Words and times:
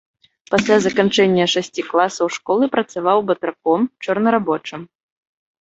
Пасля 0.53 0.77
заканчэння 0.85 1.45
шасці 1.53 1.85
класаў 1.91 2.27
школы 2.37 2.71
працаваў 2.77 3.23
батраком, 3.31 3.81
чорнарабочым. 4.07 4.81